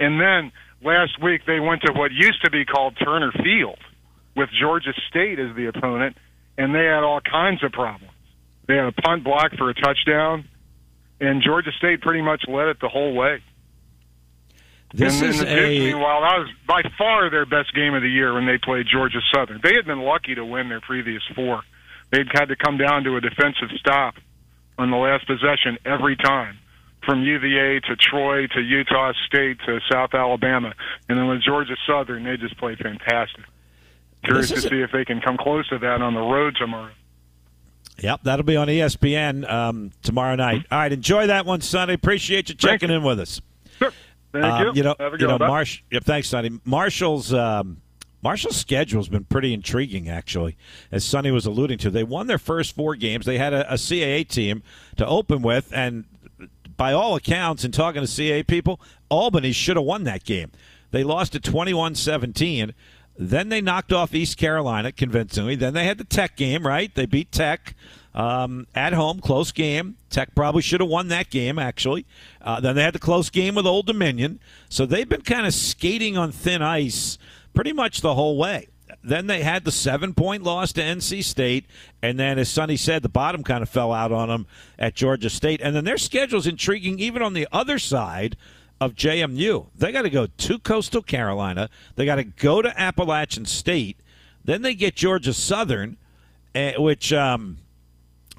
[0.00, 0.52] And then
[0.82, 3.78] last week, they went to what used to be called Turner Field
[4.36, 6.16] with Georgia State as the opponent,
[6.56, 8.11] and they had all kinds of problems.
[8.72, 10.48] They had a punt block for a touchdown,
[11.20, 13.42] and Georgia State pretty much led it the whole way.
[14.94, 17.92] this and, is and the Duke, a meanwhile, that was by far their best game
[17.92, 19.60] of the year when they played Georgia Southern.
[19.62, 21.60] They had been lucky to win their previous four.
[22.12, 24.14] They'd had to come down to a defensive stop
[24.78, 26.58] on the last possession every time,
[27.04, 30.72] from UVA to Troy to Utah State to South Alabama,
[31.10, 33.44] and then with Georgia Southern, they just played fantastic.
[34.24, 36.92] Curious to a- see if they can come close to that on the road tomorrow.
[37.98, 40.64] Yep, that'll be on ESPN um, tomorrow night.
[40.70, 41.92] All right, enjoy that one, Sonny.
[41.94, 43.40] Appreciate you checking in with us.
[43.78, 43.92] Sure.
[44.32, 44.82] Thank Um, you.
[44.82, 45.82] know, Have a you know, Marsh.
[45.90, 46.58] Yep, thanks, Sonny.
[46.64, 47.82] Marshall's um,
[48.22, 50.56] Marshall's schedule's been pretty intriguing, actually.
[50.90, 53.26] As Sonny was alluding to, they won their first four games.
[53.26, 54.62] They had a, a CAA team
[54.96, 56.04] to open with, and
[56.76, 60.50] by all accounts, in talking to CAA people, Albany should have won that game.
[60.92, 62.72] They lost at 21-17.
[63.18, 65.54] Then they knocked off East Carolina convincingly.
[65.54, 66.94] Then they had the Tech game, right?
[66.94, 67.74] They beat Tech
[68.14, 69.96] um, at home, close game.
[70.10, 72.06] Tech probably should have won that game, actually.
[72.40, 74.40] Uh, then they had the close game with Old Dominion.
[74.68, 77.18] So they've been kind of skating on thin ice
[77.54, 78.68] pretty much the whole way.
[79.04, 81.66] Then they had the seven point loss to NC State.
[82.02, 84.46] And then, as Sonny said, the bottom kind of fell out on them
[84.78, 85.60] at Georgia State.
[85.60, 88.36] And then their schedule's intriguing even on the other side
[88.84, 89.68] of JMU.
[89.76, 91.70] They got to go to Coastal Carolina.
[91.94, 93.98] They got to go to Appalachian State.
[94.44, 95.96] Then they get Georgia Southern,
[96.54, 97.58] eh, which um,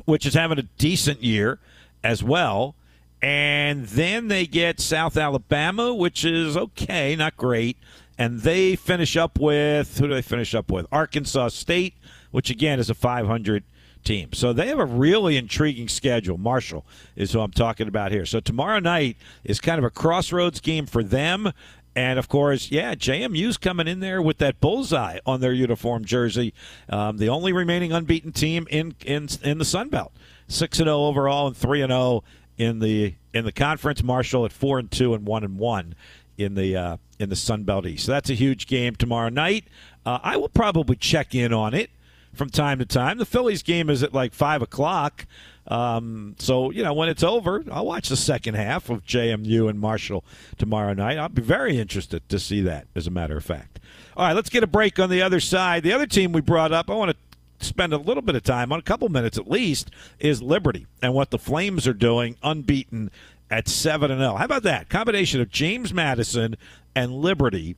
[0.06, 1.60] which is having a decent year
[2.04, 2.76] as well.
[3.22, 7.78] And then they get South Alabama, which is okay, not great.
[8.18, 10.86] And they finish up with who do they finish up with?
[10.92, 11.96] Arkansas State,
[12.32, 13.64] which again is a 500
[14.04, 14.34] team.
[14.34, 16.38] So they have a really intriguing schedule.
[16.38, 16.86] Marshall
[17.16, 18.26] is who I'm talking about here.
[18.26, 21.52] So tomorrow night is kind of a crossroads game for them.
[21.96, 26.54] And of course, yeah, JMU's coming in there with that bullseye on their uniform jersey.
[26.90, 30.12] Um, the only remaining unbeaten team in in in the Sun Belt,
[30.48, 32.24] six and zero overall and three and zero
[32.58, 34.02] in the in the conference.
[34.02, 35.94] Marshall at four and two and one and one
[36.36, 38.06] in the uh, in the Sun Belt East.
[38.06, 39.66] So that's a huge game tomorrow night.
[40.04, 41.92] Uh, I will probably check in on it
[42.34, 43.18] from time to time.
[43.18, 45.26] The Phillies game is at like five o'clock.
[45.68, 49.80] Um, so you know when it's over, I'll watch the second half of JMU and
[49.80, 50.26] Marshall
[50.58, 51.18] tomorrow night.
[51.18, 52.88] I'll be very interested to see that.
[52.96, 53.80] As a matter of fact.
[54.16, 55.84] All right, let's get a break on the other side.
[55.84, 58.72] The other team we brought up, I want to spend a little bit of time
[58.72, 63.10] on, a couple minutes at least, is Liberty and what the Flames are doing, unbeaten
[63.50, 64.36] at seven and zero.
[64.36, 66.56] How about that combination of James Madison
[66.96, 67.76] and Liberty?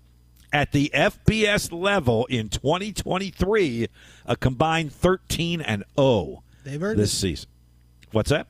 [0.56, 3.90] At the FBS level in 2023,
[4.26, 7.18] a combined 13 and 0 They've earned this it.
[7.18, 7.50] season.
[8.14, 8.48] What's that?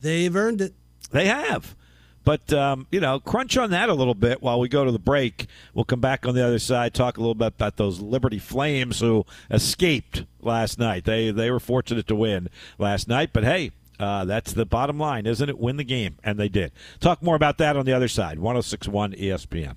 [0.00, 0.72] They've earned it.
[1.10, 1.76] They have.
[2.24, 4.98] But, um, you know, crunch on that a little bit while we go to the
[4.98, 5.46] break.
[5.74, 9.00] We'll come back on the other side, talk a little bit about those Liberty Flames
[9.00, 11.04] who escaped last night.
[11.04, 13.34] They, they were fortunate to win last night.
[13.34, 15.58] But, hey, uh, that's the bottom line, isn't it?
[15.58, 16.16] Win the game.
[16.24, 16.72] And they did.
[16.98, 18.38] Talk more about that on the other side.
[18.38, 19.74] 1061 ESPN.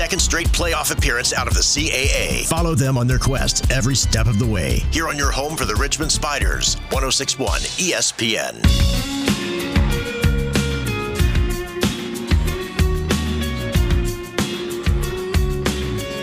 [0.00, 2.46] Second straight playoff appearance out of the CAA.
[2.46, 4.78] Follow them on their quest every step of the way.
[4.90, 8.66] Here on your home for the Richmond Spiders, 1061 ESPN.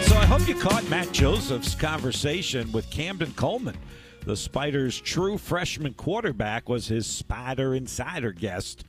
[0.07, 3.77] So I hope you caught Matt Joseph's conversation with Camden Coleman.
[4.25, 8.85] The Spiders' true freshman quarterback was his Spider Insider guest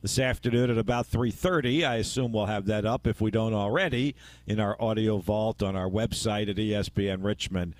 [0.00, 4.14] this afternoon at about 3.30 i assume we'll have that up if we don't already
[4.46, 7.72] in our audio vault on our website at espnrichmond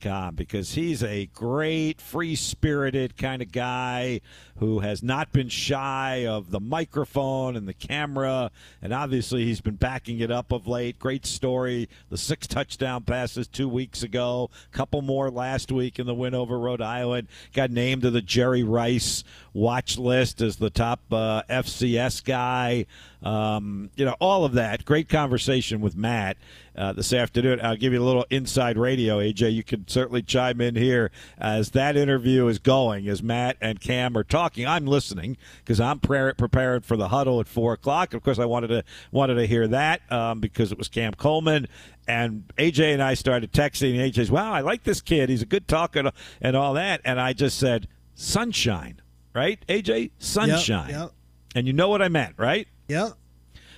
[0.00, 4.20] com because he's a great, free spirited kind of guy
[4.58, 8.50] who has not been shy of the microphone and the camera.
[8.80, 10.98] And obviously, he's been backing it up of late.
[10.98, 11.88] Great story.
[12.10, 16.58] The six touchdown passes two weeks ago, couple more last week in the win over
[16.58, 17.28] Rhode Island.
[17.52, 22.86] Got named to the Jerry Rice watch list as the top uh, FCS guy.
[23.22, 24.84] Um, you know, all of that.
[24.84, 26.36] Great conversation with Matt
[26.76, 27.60] uh, this afternoon.
[27.62, 29.52] I'll give you a little inside radio, AJ.
[29.52, 34.16] You can certainly chime in here as that interview is going, as Matt and Cam
[34.16, 34.66] are talking.
[34.66, 38.14] I'm listening because I'm pre- prepared for the huddle at four o'clock.
[38.14, 41.68] Of course, I wanted to wanted to hear that um, because it was Cam Coleman
[42.08, 43.98] and AJ and I started texting.
[43.98, 45.28] And AJ's, "Wow, I like this kid.
[45.28, 49.00] He's a good talker and all that." And I just said, "Sunshine."
[49.34, 50.10] Right, AJ?
[50.18, 50.90] Sunshine.
[50.90, 51.10] Yep, yep.
[51.54, 52.68] And you know what I meant, right?
[52.88, 53.12] Yep.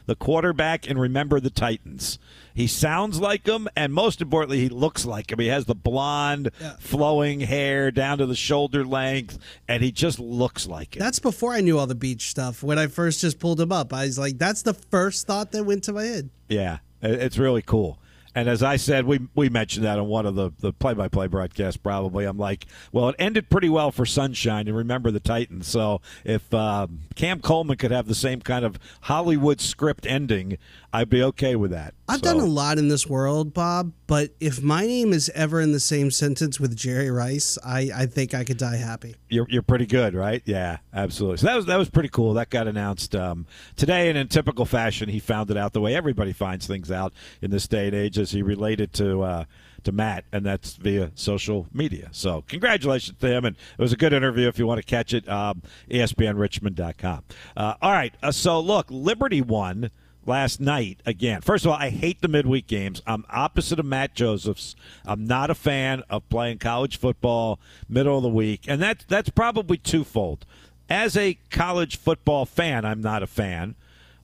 [0.06, 2.18] The quarterback and remember the Titans.
[2.52, 5.38] He sounds like him, and most importantly, he looks like him.
[5.40, 6.76] He has the blonde, Yeah.
[6.78, 10.98] flowing hair down to the shoulder length, and he just looks like it.
[10.98, 12.62] That's before I knew all the beach stuff.
[12.62, 15.64] When I first just pulled him up, I was like, that's the first thought that
[15.64, 16.28] went to my head.
[16.48, 17.98] Yeah, it's really cool.
[18.34, 21.08] And as I said, we we mentioned that on one of the the play by
[21.08, 21.76] play broadcasts.
[21.76, 25.68] Probably, I'm like, well, it ended pretty well for Sunshine, and remember the Titans.
[25.68, 30.58] So if um, Cam Coleman could have the same kind of Hollywood script ending,
[30.94, 31.92] I'd be okay with that.
[32.08, 35.60] I've So- done a lot in this world, Bob, but if my name is ever
[35.60, 39.16] in the same sentence with Jerry Rice, I, I think I could die happy.
[39.28, 40.40] You're, you're pretty good, right?
[40.44, 41.38] Yeah, absolutely.
[41.38, 42.34] So that was that was pretty cool.
[42.34, 45.96] That got announced um, today, and in typical fashion, he found it out the way
[45.96, 49.44] everybody finds things out in this day and age, as he related to uh,
[49.82, 52.08] to Matt, and that's via social media.
[52.12, 54.46] So congratulations to him, and it was a good interview.
[54.46, 57.24] If you want to catch it, um, ESPNRichmond.com.
[57.56, 59.90] Uh, all right, uh, so look, Liberty won
[60.26, 61.40] last night again.
[61.40, 63.02] First of all, I hate the midweek games.
[63.06, 64.74] I'm opposite of Matt Josephs.
[65.04, 67.58] I'm not a fan of playing college football
[67.88, 70.44] middle of the week, and that's that's probably twofold.
[70.88, 73.74] As a college football fan, I'm not a fan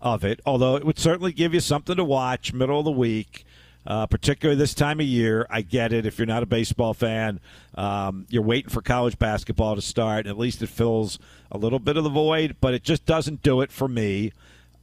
[0.00, 3.44] of it, although it would certainly give you something to watch middle of the week.
[3.86, 6.04] Uh, particularly this time of year, I get it.
[6.04, 7.40] If you're not a baseball fan,
[7.76, 10.26] um, you're waiting for college basketball to start.
[10.26, 11.18] At least it fills
[11.50, 14.32] a little bit of the void, but it just doesn't do it for me.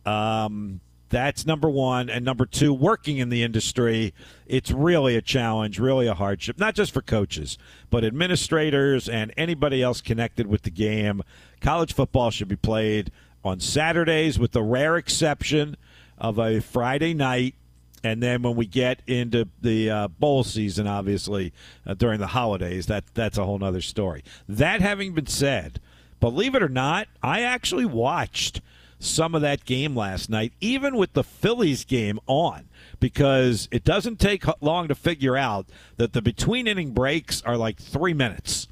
[0.03, 2.09] Um, that's number one.
[2.09, 4.13] And number two, working in the industry,
[4.45, 7.57] it's really a challenge, really a hardship, not just for coaches,
[7.89, 11.23] but administrators and anybody else connected with the game.
[11.61, 13.11] College football should be played
[13.43, 15.77] on Saturdays, with the rare exception
[16.17, 17.55] of a Friday night.
[18.03, 21.53] And then when we get into the uh, bowl season, obviously
[21.85, 24.23] uh, during the holidays, that that's a whole other story.
[24.47, 25.79] That having been said,
[26.19, 28.61] believe it or not, I actually watched
[28.99, 32.67] some of that game last night, even with the Phillies game on,
[32.99, 37.77] because it doesn't take long to figure out that the between inning breaks are like
[37.77, 38.67] three minutes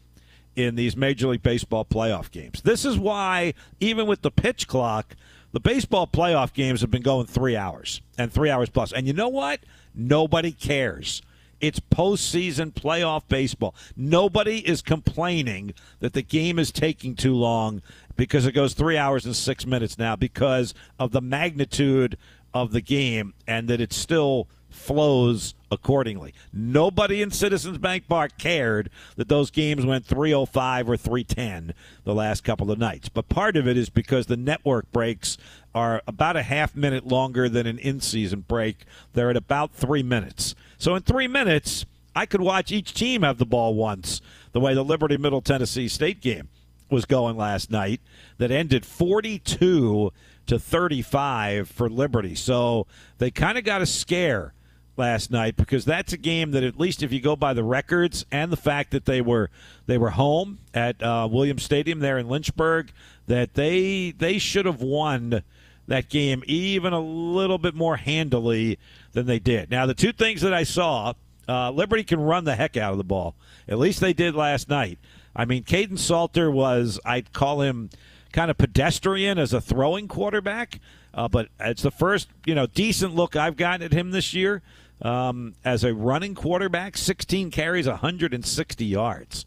[0.55, 2.61] in these Major League Baseball playoff games.
[2.61, 5.15] This is why, even with the pitch clock,
[5.51, 8.91] the baseball playoff games have been going three hours and three hours plus.
[8.91, 9.59] And you know what?
[9.93, 11.21] Nobody cares.
[11.61, 13.75] It's postseason playoff baseball.
[13.95, 17.81] Nobody is complaining that the game is taking too long
[18.15, 22.17] because it goes three hours and six minutes now because of the magnitude
[22.53, 26.33] of the game and that it still flows accordingly.
[26.53, 32.43] Nobody in Citizens Bank Park cared that those games went 305 or 310 the last
[32.43, 33.09] couple of nights.
[33.09, 35.37] But part of it is because the network breaks
[35.73, 38.85] are about a half minute longer than an in season break.
[39.13, 40.55] They're at about three minutes.
[40.77, 41.85] So in three minutes,
[42.15, 45.87] I could watch each team have the ball once, the way the Liberty Middle Tennessee
[45.87, 46.49] State game
[46.89, 47.99] was going last night
[48.37, 50.11] that ended 42
[50.47, 52.35] to 35 for Liberty.
[52.35, 54.53] So they kind of got a scare
[54.97, 58.25] last night because that's a game that at least if you go by the records
[58.31, 59.49] and the fact that they were
[59.87, 62.91] they were home at uh, Williams Stadium there in Lynchburg
[63.27, 65.43] that they they should have won
[65.87, 68.79] that game even a little bit more handily
[69.13, 69.69] than they did.
[69.69, 71.13] Now the two things that I saw,
[71.47, 73.35] uh, Liberty can run the heck out of the ball.
[73.67, 74.97] At least they did last night.
[75.35, 77.89] I mean, Kaidon Salter was I'd call him
[78.31, 80.79] kind of pedestrian as a throwing quarterback,
[81.13, 84.61] uh, but it's the first you know decent look I've gotten at him this year
[85.01, 86.97] um, as a running quarterback.
[86.97, 89.45] 16 carries, 160 yards.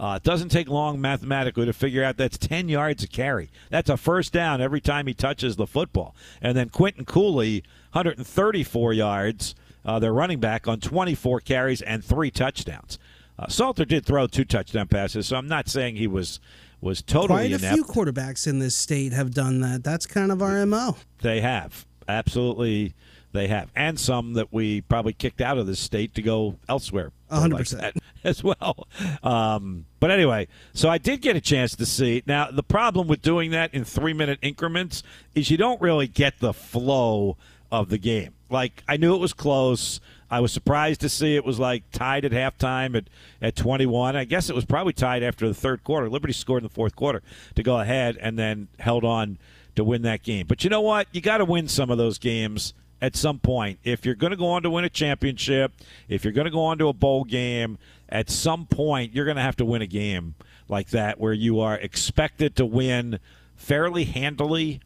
[0.00, 3.50] Uh, it doesn't take long mathematically to figure out that's 10 yards a carry.
[3.68, 6.16] That's a first down every time he touches the football.
[6.40, 12.30] And then Quinton Cooley, 134 yards, uh, their running back, on 24 carries and three
[12.30, 12.98] touchdowns.
[13.38, 16.40] Uh, Salter did throw two touchdown passes, so I'm not saying he was
[16.80, 17.74] was totally Quite a inept.
[17.74, 19.84] few quarterbacks in this state have done that.
[19.84, 20.96] That's kind of our mo.
[21.20, 22.94] They have absolutely,
[23.32, 27.12] they have, and some that we probably kicked out of the state to go elsewhere.
[27.28, 27.82] A hundred like percent.
[27.82, 28.86] that as well.
[29.22, 32.22] Um, but anyway, so I did get a chance to see.
[32.26, 35.02] Now the problem with doing that in three minute increments
[35.34, 37.36] is you don't really get the flow
[37.70, 38.34] of the game.
[38.48, 40.00] Like I knew it was close.
[40.30, 43.04] I was surprised to see it was like tied at halftime at,
[43.42, 44.16] at 21.
[44.16, 46.08] I guess it was probably tied after the third quarter.
[46.08, 47.22] Liberty scored in the fourth quarter
[47.56, 49.38] to go ahead and then held on
[49.76, 50.46] to win that game.
[50.46, 51.08] But you know what?
[51.12, 53.78] You got to win some of those games at some point.
[53.84, 55.72] If you're going to go on to win a championship,
[56.08, 57.78] if you're going to go on to a bowl game,
[58.08, 60.34] at some point you're going to have to win a game
[60.68, 63.18] like that where you are expected to win
[63.56, 64.80] fairly handily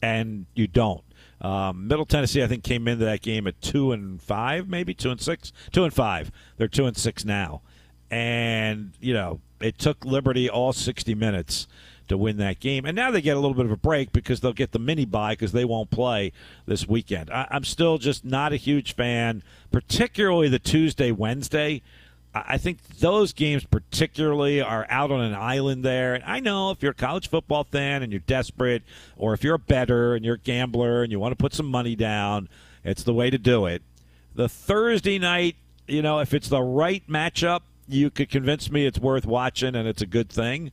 [0.00, 1.02] and you don't.
[1.40, 5.10] Um, Middle Tennessee, I think, came into that game at two and five, maybe two
[5.10, 6.30] and six, two and five.
[6.56, 7.62] They're two and six now,
[8.10, 11.66] and you know it took Liberty all sixty minutes
[12.08, 14.40] to win that game, and now they get a little bit of a break because
[14.40, 16.32] they'll get the mini bye because they won't play
[16.66, 17.30] this weekend.
[17.30, 21.82] I, I'm still just not a huge fan, particularly the Tuesday Wednesday.
[22.34, 26.14] I think those games particularly are out on an island there.
[26.14, 28.82] And I know if you're a college football fan and you're desperate,
[29.18, 31.66] or if you're a better and you're a gambler and you want to put some
[31.66, 32.48] money down,
[32.84, 33.82] it's the way to do it.
[34.34, 38.98] The Thursday night, you know, if it's the right matchup, you could convince me it's
[38.98, 40.72] worth watching and it's a good thing.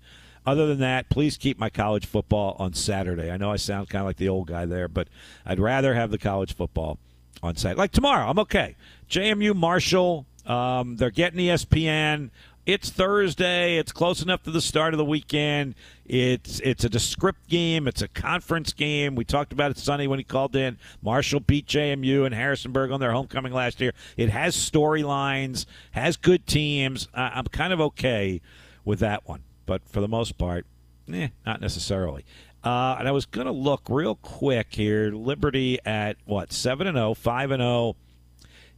[0.50, 3.30] Other than that, please keep my college football on Saturday.
[3.30, 5.08] I know I sound kind of like the old guy there, but
[5.46, 6.98] I'd rather have the college football
[7.44, 7.78] on Saturday.
[7.78, 8.76] Like tomorrow, I'm okay.
[9.12, 12.32] JMU Marshall, um, they're getting ESPN.
[12.66, 13.78] It's Thursday.
[13.78, 15.76] It's close enough to the start of the weekend.
[16.08, 17.88] It's it's a descript game.
[17.88, 19.14] It's a conference game.
[19.14, 20.80] We talked about it Sunday when he called in.
[21.04, 23.94] Marshall beat JMU and Harrisonburg on their homecoming last year.
[24.18, 27.08] It has storylines, has good teams.
[27.14, 28.42] I, I'm kind of okay
[28.84, 30.66] with that one, but for the most part,
[31.14, 32.26] eh, not necessarily.
[32.64, 35.12] Uh, and I was going to look real quick here.
[35.12, 37.96] Liberty at what seven and 0, 5 and zero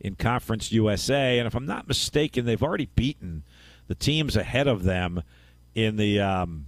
[0.02, 3.44] in Conference USA, and if I'm not mistaken, they've already beaten
[3.88, 5.24] the teams ahead of them
[5.74, 6.66] in the um,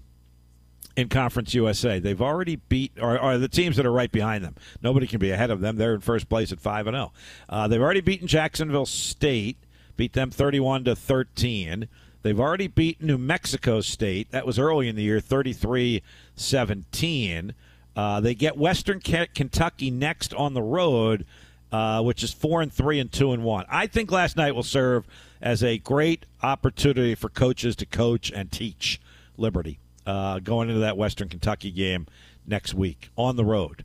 [0.95, 1.99] in Conference USA.
[1.99, 4.55] They've already beat, or, or, the teams that are right behind them.
[4.81, 5.75] Nobody can be ahead of them.
[5.75, 7.11] They're in first place at five and zero.
[7.49, 9.57] Uh, they've already beaten Jacksonville State,
[9.97, 11.89] beat them 31 to 13.
[12.23, 14.31] They've already beaten New Mexico State.
[14.31, 16.01] That was early in the year, 33
[16.35, 17.53] 17.
[17.95, 21.25] Uh, they get Western Kentucky next on the road
[21.73, 23.65] uh, which is four and three and two and one.
[23.67, 25.07] I think last night will serve
[25.41, 29.01] as a great opportunity for coaches to coach and teach
[29.37, 32.05] Liberty uh, going into that Western Kentucky game
[32.45, 33.83] next week on the road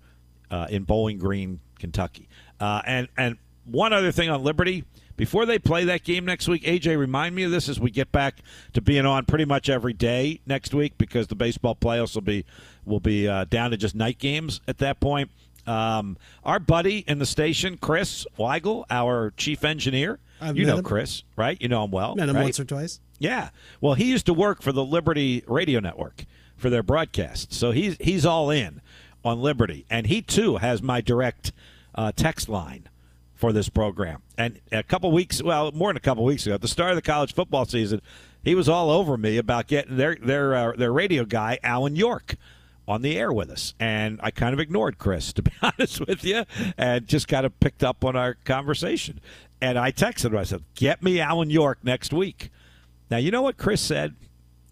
[0.51, 2.29] uh, in Bowling Green, Kentucky.
[2.61, 4.85] Uh, and and one other thing on Liberty.
[5.19, 8.13] Before they play that game next week, AJ, remind me of this as we get
[8.13, 8.37] back
[8.73, 12.47] to being on pretty much every day next week because the baseball playoffs will be
[12.87, 15.31] will be uh, down to just night games at that point.
[15.67, 20.21] Um, our buddy in the station, Chris Weigel, our chief engineer.
[20.41, 20.85] I've you know him.
[20.85, 21.61] Chris, right?
[21.61, 22.15] You know him well.
[22.15, 22.45] Met him right?
[22.45, 23.01] once or twice.
[23.19, 23.51] Yeah.
[23.81, 27.97] Well, he used to work for the Liberty Radio Network for their broadcast, so he's
[27.99, 28.81] he's all in
[29.25, 31.51] on Liberty, and he too has my direct
[31.97, 32.89] uh, text line
[33.39, 34.21] for this program.
[34.37, 36.97] And a couple weeks, well, more than a couple weeks ago, at the start of
[36.97, 38.03] the college football season,
[38.43, 42.35] he was all over me about getting their their uh, their radio guy Alan York
[42.89, 43.75] on the air with us.
[43.79, 46.45] And I kind of ignored Chris, to be honest with you,
[46.77, 49.21] and just kind of picked up on our conversation.
[49.61, 50.37] And I texted him.
[50.37, 52.51] I said, "Get me Alan York next week."
[53.11, 54.17] Now you know what Chris said,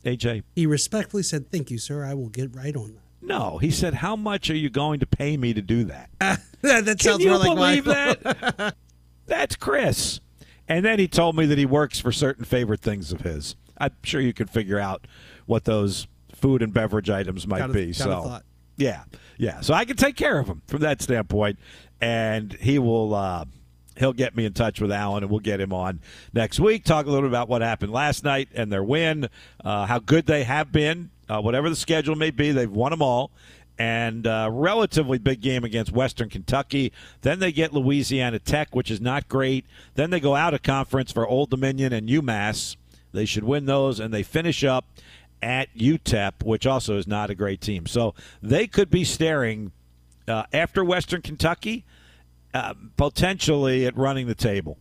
[0.05, 0.43] AJ.
[0.57, 2.05] He respectfully said, "Thank you, sir.
[2.05, 5.07] I will get right on that." No, he said, "How much are you going to
[5.07, 6.41] pay me to do that?" that
[6.87, 8.74] Can sounds you more like believe my that?
[9.27, 10.20] That's Chris.
[10.68, 13.57] And then he told me that he works for certain favorite things of his.
[13.79, 15.07] I'm sure you can figure out
[15.47, 17.93] what those food and beverage items might Got a- be.
[17.93, 18.45] so thought.
[18.77, 19.05] yeah,
[19.39, 19.61] yeah.
[19.61, 21.59] So I can take care of him from that standpoint,
[22.01, 23.14] and he will.
[23.14, 23.45] Uh,
[23.97, 26.01] he'll get me in touch with Alan, and we'll get him on
[26.35, 26.85] next week.
[26.85, 29.29] Talk a little bit about what happened last night and their win,
[29.64, 32.53] uh, how good they have been, uh, whatever the schedule may be.
[32.53, 33.31] They've won them all.
[33.79, 36.93] And uh, relatively big game against Western Kentucky.
[37.20, 39.66] Then they get Louisiana Tech, which is not great.
[39.97, 42.77] Then they go out of conference for Old Dominion and UMass.
[43.12, 44.87] They should win those, and they finish up
[45.43, 47.87] at UTEP, which also is not a great team.
[47.87, 49.72] So they could be staring
[50.27, 51.85] uh, after Western Kentucky,
[52.55, 54.79] uh, potentially at running the table.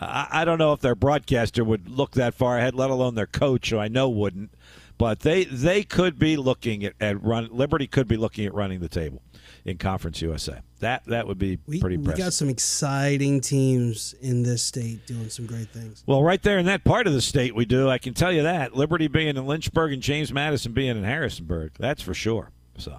[0.00, 3.26] I, I don't know if their broadcaster would look that far ahead, let alone their
[3.26, 4.50] coach, who I know wouldn't.
[4.98, 7.48] But they they could be looking at, at run.
[7.52, 9.22] Liberty could be looking at running the table
[9.64, 10.60] in Conference USA.
[10.80, 15.30] That that would be We, pretty we got some exciting teams in this state doing
[15.30, 16.02] some great things.
[16.06, 17.88] Well, right there in that part of the state, we do.
[17.88, 18.74] I can tell you that.
[18.74, 21.72] Liberty being in Lynchburg and James Madison being in Harrisonburg.
[21.78, 22.50] That's for sure.
[22.76, 22.92] So,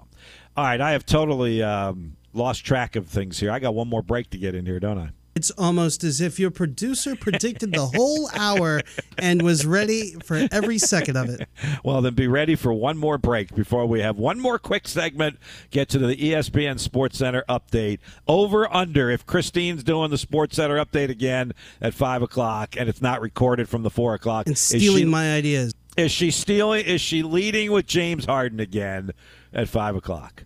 [0.56, 3.50] all right, I have totally um, lost track of things here.
[3.50, 5.10] I got one more break to get in here, don't I?
[5.34, 8.82] It's almost as if your producer predicted the whole hour
[9.16, 11.48] and was ready for every second of it.
[11.84, 15.38] Well, then be ready for one more break before we have one more quick segment.
[15.70, 18.00] Get to the ESPN Sports Center update.
[18.26, 23.00] Over under if Christine's doing the Sports Center update again at five o'clock and it's
[23.00, 24.46] not recorded from the four o'clock.
[24.48, 25.72] And stealing she- my ideas.
[25.96, 26.84] Is she stealing?
[26.84, 29.10] Is she leading with James Harden again
[29.52, 30.44] at five o'clock?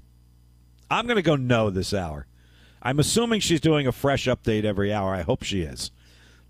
[0.91, 2.27] I'm going to go no this hour.
[2.85, 5.15] I'm assuming she's doing a fresh update every hour.
[5.15, 5.91] I hope she is.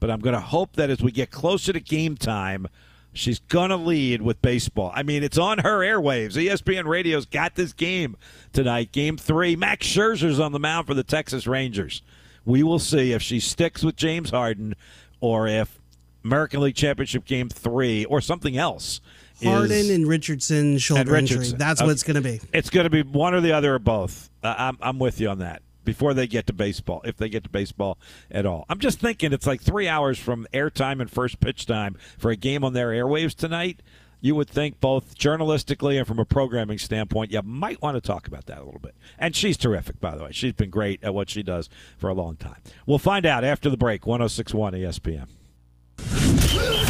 [0.00, 2.66] But I'm going to hope that as we get closer to game time,
[3.12, 4.90] she's going to lead with baseball.
[4.94, 6.32] I mean, it's on her airwaves.
[6.34, 8.16] ESPN Radio's got this game
[8.52, 9.54] tonight, game three.
[9.56, 12.02] Max Scherzer's on the mound for the Texas Rangers.
[12.44, 14.74] We will see if she sticks with James Harden
[15.20, 15.78] or if
[16.24, 19.00] American League Championship game three or something else.
[19.42, 21.38] Harden and Richardson shoulder And injury.
[21.38, 21.58] Richardson.
[21.58, 21.86] That's Okay.
[21.86, 22.40] what it's going to be.
[22.52, 24.28] It's going to be one or the other or both.
[24.42, 25.62] Uh, I'm, I'm with you on that.
[25.84, 27.98] Before they get to baseball, if they get to baseball
[28.30, 31.96] at all, I'm just thinking it's like three hours from airtime and first pitch time
[32.18, 33.80] for a game on their airwaves tonight.
[34.20, 38.26] You would think both journalistically and from a programming standpoint, you might want to talk
[38.26, 38.94] about that a little bit.
[39.18, 40.32] And she's terrific, by the way.
[40.32, 41.68] She's been great at what she does
[41.98, 42.56] for a long time.
[42.86, 44.06] We'll find out after the break.
[44.06, 45.26] 1061 ESPN.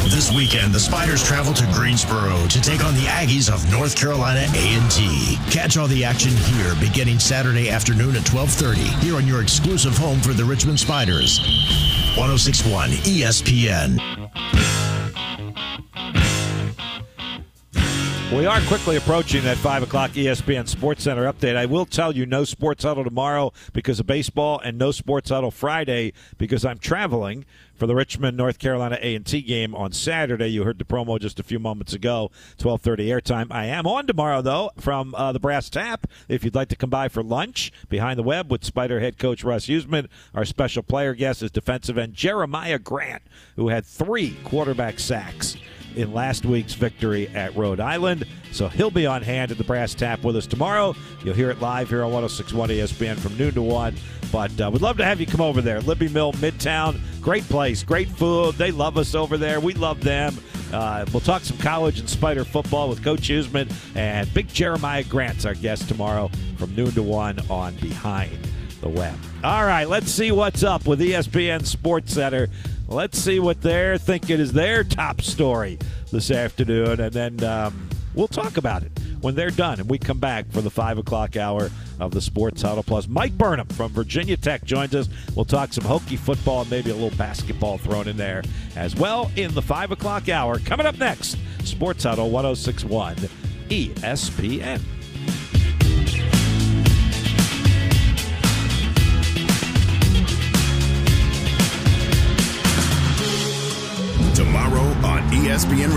[0.05, 4.47] This weekend, the Spiders travel to Greensboro to take on the Aggies of North Carolina
[4.55, 5.39] A&T.
[5.51, 10.21] Catch all the action here beginning Saturday afternoon at 12:30 here on your exclusive home
[10.21, 11.41] for the Richmond Spiders.
[12.17, 13.99] 1061 ESPN.
[18.33, 21.57] We are quickly approaching that 5 o'clock ESPN Sports Center update.
[21.57, 25.51] I will tell you no Sports Huddle tomorrow because of baseball and no Sports Huddle
[25.51, 27.45] Friday because I'm traveling
[27.75, 30.49] for the Richmond, North Carolina A&T game on Saturday.
[30.49, 33.53] You heard the promo just a few moments ago, 1230 airtime.
[33.53, 36.07] I am on tomorrow, though, from uh, the Brass Tap.
[36.27, 39.45] If you'd like to come by for lunch behind the web with Spider head coach
[39.45, 43.23] Russ Huesman, our special player guest is defensive end Jeremiah Grant,
[43.55, 45.57] who had three quarterback sacks
[45.97, 48.25] in last week's victory at Rhode Island.
[48.53, 50.95] So he'll be on hand at the Brass Tap with us tomorrow.
[51.25, 53.97] You'll hear it live here on 1061 ESPN from noon to 1.
[54.31, 55.81] But uh, we'd love to have you come over there.
[55.81, 57.01] Libbie Mill, Midtown.
[57.21, 58.55] Great place, great food.
[58.57, 59.61] They love us over there.
[59.61, 60.37] We love them.
[60.73, 65.45] Uh, we'll talk some college and spider football with Coach Huesman and Big Jeremiah Grant's
[65.45, 68.37] our guest tomorrow from noon to 1 on Behind
[68.81, 69.17] the Web.
[69.43, 72.49] All right, let's see what's up with ESPN Sports Center.
[72.89, 75.79] Let's see what they're thinking is their top story
[76.13, 79.81] this afternoon, and then um, we'll talk about it when they're done.
[79.81, 83.09] And we come back for the 5 o'clock hour of the Sports Huddle Plus.
[83.09, 85.09] Mike Burnop from Virginia Tech joins us.
[85.35, 88.43] We'll talk some Hokie football and maybe a little basketball thrown in there
[88.77, 90.59] as well in the 5 o'clock hour.
[90.59, 93.17] Coming up next, Sports Huddle 1061
[93.71, 94.81] ESPN.
[105.05, 105.93] On ESPN